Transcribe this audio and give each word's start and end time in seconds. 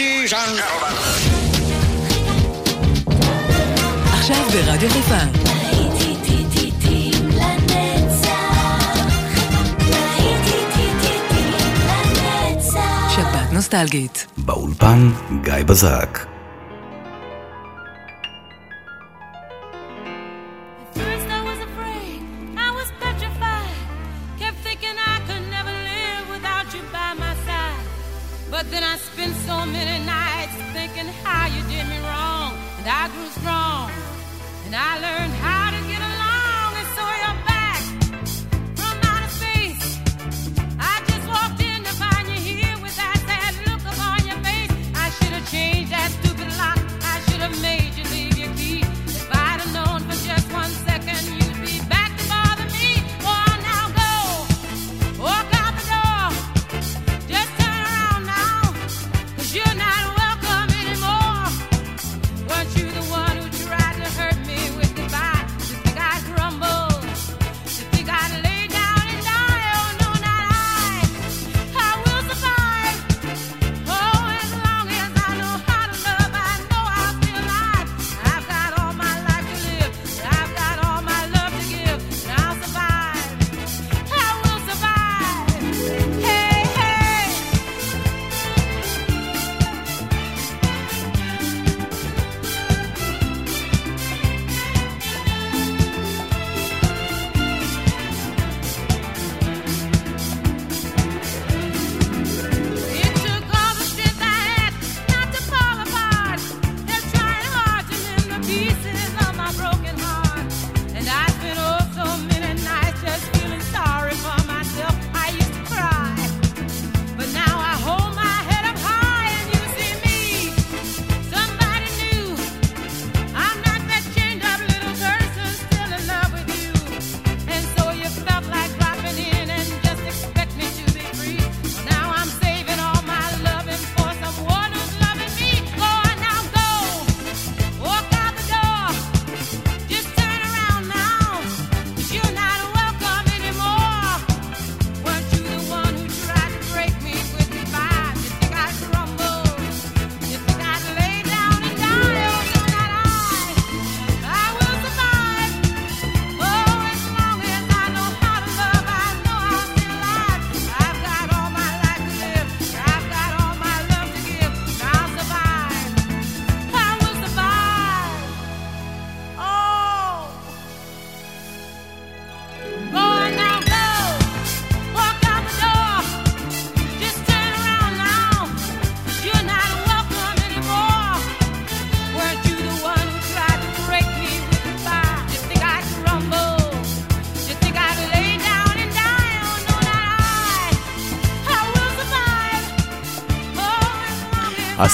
ladies 0.00 0.32
and 0.32 0.56
gentlemen. 0.56 1.30
נוסטלגית. 13.52 14.26
באולפן 14.36 15.10
גיא 15.42 15.64
בזק. 15.66 16.29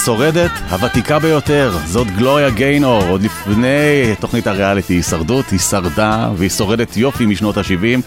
השורדת 0.07 0.51
הוותיקה 0.69 1.19
ביותר, 1.19 1.77
זאת 1.85 2.07
גלוריה 2.07 2.49
גיינור, 2.49 3.03
עוד 3.03 3.21
לפני 3.21 4.15
תוכנית 4.19 4.47
הריאליטי 4.47 4.93
הישרדות, 4.93 5.45
היא 5.49 5.59
שרדה 5.59 6.29
והיא 6.35 6.49
שורדת 6.49 6.97
יופי 6.97 7.25
משנות 7.25 7.57
ה-70 7.57 8.01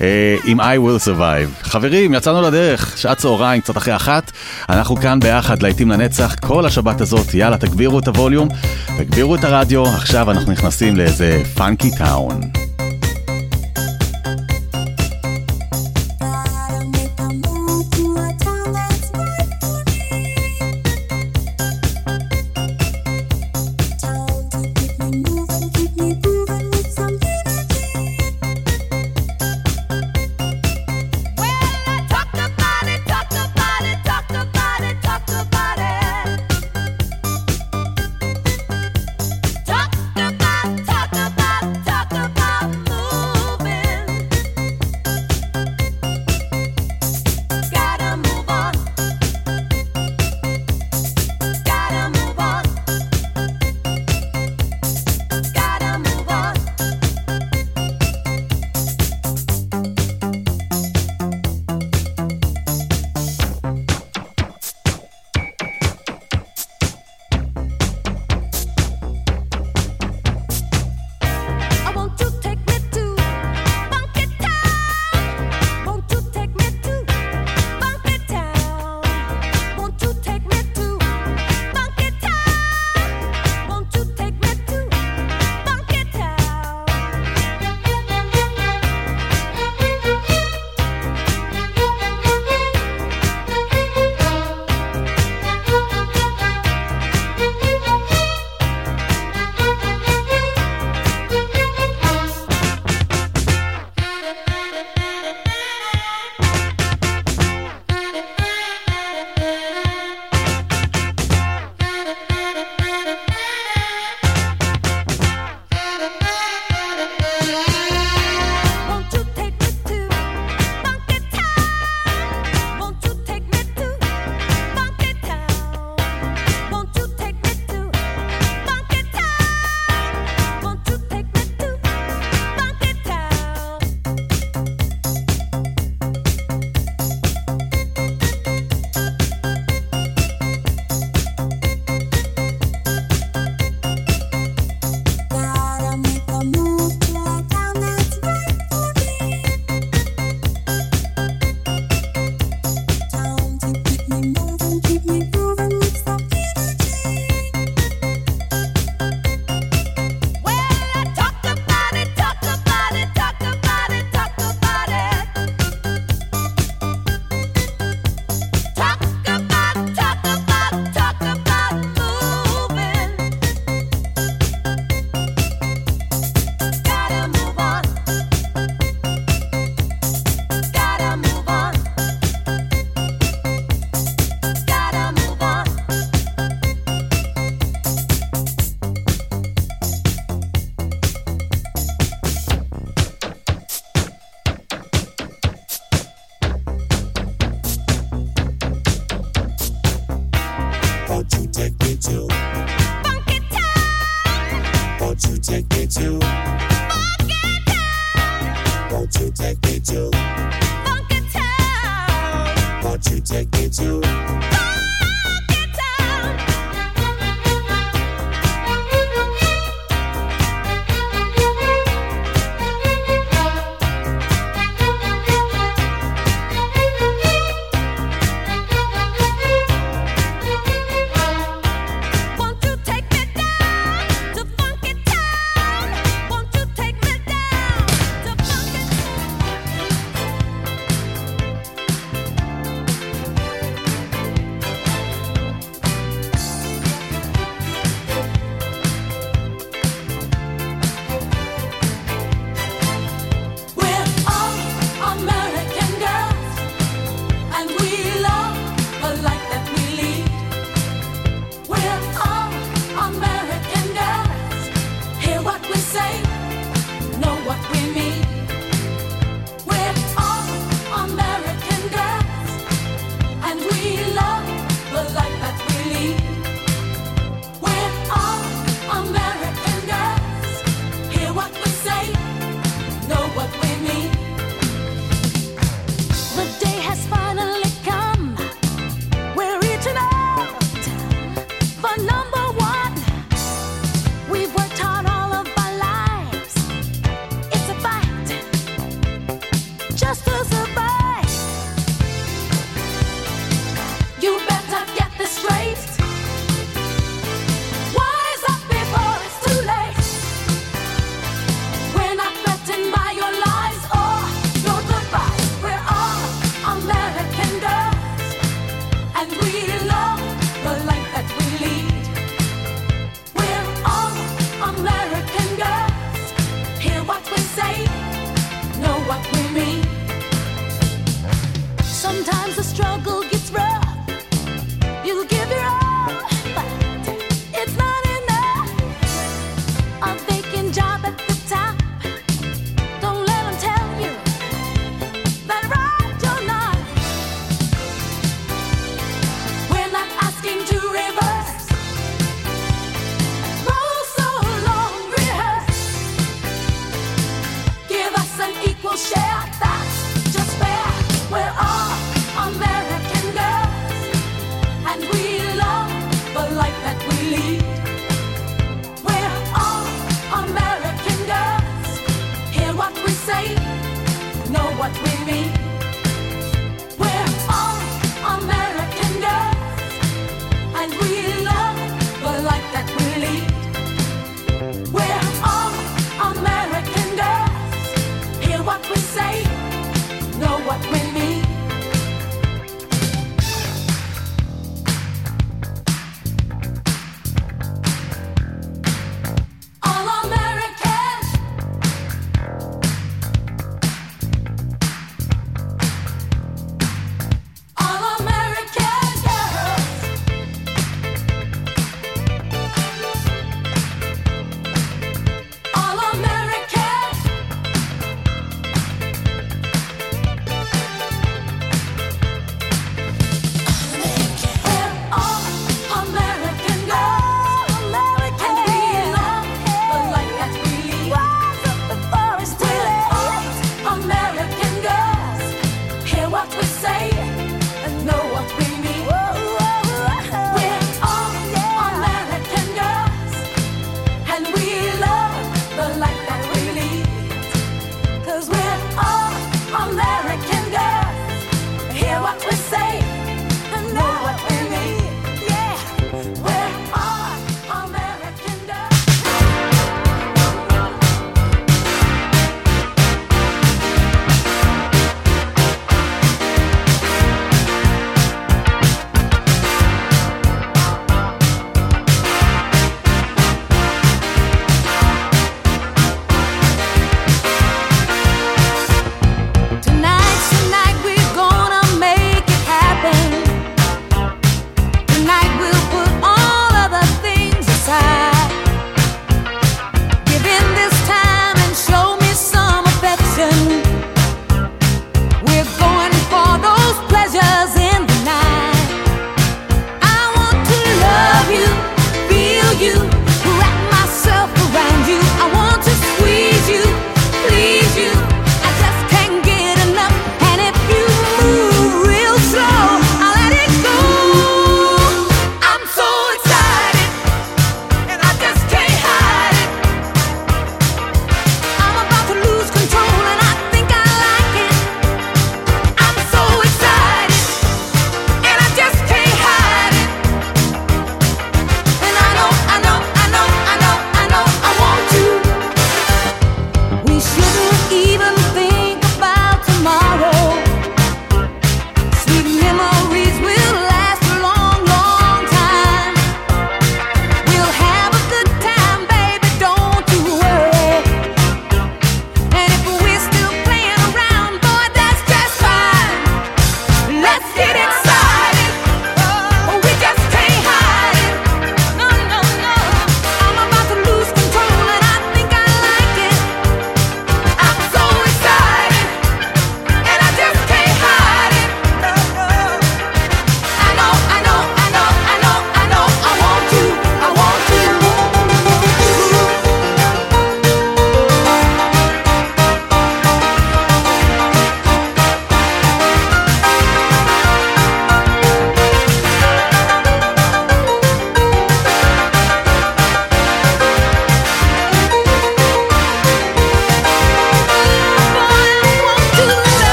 אה, 0.00 0.36
עם 0.44 0.60
I 0.60 0.64
will 0.64 1.06
survive. 1.06 1.62
חברים, 1.62 2.14
יצאנו 2.14 2.42
לדרך, 2.42 2.98
שעת 2.98 3.18
צהריים, 3.18 3.60
קצת 3.60 3.76
אחרי 3.76 3.96
אחת, 3.96 4.32
אנחנו 4.68 4.96
כאן 4.96 5.20
ביחד, 5.20 5.62
להיטים 5.62 5.90
לנצח, 5.90 6.34
כל 6.34 6.66
השבת 6.66 7.00
הזאת, 7.00 7.34
יאללה, 7.34 7.58
תגבירו 7.58 7.98
את 7.98 8.08
הווליום, 8.08 8.48
תגבירו 8.98 9.34
את 9.34 9.44
הרדיו, 9.44 9.84
עכשיו 9.86 10.30
אנחנו 10.30 10.52
נכנסים 10.52 10.96
לאיזה 10.96 11.42
פאנקי 11.54 11.90
טאון. 11.90 12.57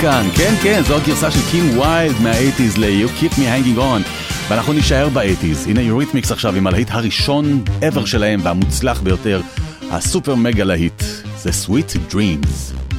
כאן. 0.00 0.26
כן, 0.36 0.54
כן, 0.62 0.82
זו 0.86 0.96
הגרסה 0.96 1.30
של 1.30 1.50
קים 1.50 1.78
ויילד 1.78 2.20
מה-80's 2.20 2.78
ל-You 2.78 3.08
Keep 3.20 3.32
Me 3.32 3.38
Hanging 3.38 3.78
On. 3.78 4.08
ואנחנו 4.48 4.72
נישאר 4.72 5.08
ב-80's. 5.08 5.68
הנה 5.68 5.80
יוריתמיקס 5.80 6.32
עכשיו 6.32 6.56
עם 6.56 6.66
הלהיט 6.66 6.88
הראשון 6.90 7.64
ever 7.80 8.06
שלהם 8.06 8.40
והמוצלח 8.42 9.00
ביותר, 9.00 9.40
הסופר 9.90 10.34
מגה 10.34 10.64
להיט. 10.64 11.02
זה 11.36 11.50
Sweet 11.66 12.12
Dreams. 12.12 12.89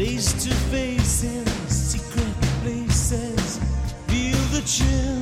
Face 0.00 0.32
to 0.44 0.54
face 0.70 1.24
in 1.24 1.46
secret 1.68 2.34
places, 2.62 3.58
feel 4.06 4.38
the 4.52 4.62
chill. 4.66 5.19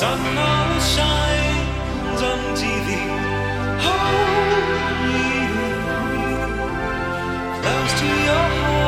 sun 0.00 0.22
now 0.34 0.78
shines 0.78 2.22
unto 2.32 2.70
thee, 2.86 3.08
holy, 3.84 5.28
close 7.60 7.92
to 8.00 8.06
your 8.06 8.46
heart. 8.56 8.79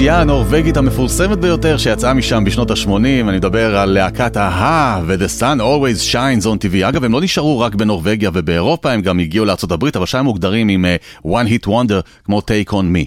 השלישייה 0.00 0.20
הנורבגית 0.20 0.76
המפורסמת 0.76 1.38
ביותר 1.38 1.76
שיצאה 1.76 2.14
משם 2.14 2.44
בשנות 2.44 2.70
ה-80, 2.70 2.96
אני 2.96 3.36
מדבר 3.36 3.76
על 3.76 3.90
להקת 3.90 4.36
ההה 4.36 5.00
ו-The 5.06 5.40
Sun 5.40 5.58
Always 5.60 6.12
Shines 6.12 6.44
on 6.44 6.64
TV. 6.64 6.88
אגב, 6.88 7.04
הם 7.04 7.12
לא 7.12 7.20
נשארו 7.20 7.60
רק 7.60 7.74
בנורבגיה 7.74 8.30
ובאירופה, 8.34 8.92
הם 8.92 9.00
גם 9.00 9.18
הגיעו 9.18 9.44
לארה"ב, 9.44 9.84
אבל 9.96 10.06
שם 10.06 10.24
מוגדרים 10.24 10.68
עם 10.68 10.84
אה, 10.84 10.96
One 11.24 11.46
Hit 11.48 11.66
Wonder 11.66 12.24
כמו 12.24 12.38
Take 12.38 12.70
On 12.70 12.72
Me. 12.72 13.06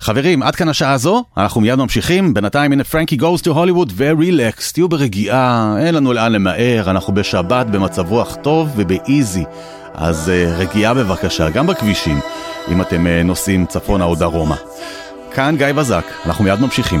חברים, 0.00 0.42
עד 0.42 0.56
כאן 0.56 0.68
השעה 0.68 0.92
הזו, 0.92 1.24
אנחנו 1.36 1.60
מיד 1.60 1.74
ממשיכים. 1.74 2.34
בינתיים 2.34 2.72
הנה 2.72 2.84
פרנקי 2.84 3.16
goes 3.16 3.42
to 3.42 3.48
Hollywood 3.48 3.92
ו-relax, 3.92 4.72
תהיו 4.72 4.88
ברגיעה, 4.88 5.76
אין 5.78 5.94
לנו 5.94 6.12
לאן 6.12 6.32
למהר, 6.32 6.90
אנחנו 6.90 7.14
בשבת 7.14 7.66
במצב 7.66 8.10
רוח 8.10 8.36
טוב 8.42 8.70
ובאיזי. 8.76 9.44
אז 9.94 10.28
uh, 10.28 10.60
רגיעה 10.60 10.94
בבקשה, 10.94 11.50
גם 11.50 11.66
בכבישים, 11.66 12.20
אם 12.72 12.80
אתם 12.80 13.06
uh, 13.06 13.26
נוסעים 13.26 13.66
צפונה 13.66 14.04
או 14.04 14.14
דרומה. 14.14 14.56
כאן 15.36 15.56
גיא 15.58 15.72
בזק, 15.72 16.04
אנחנו 16.26 16.44
מיד 16.44 16.60
ממשיכים. 16.60 17.00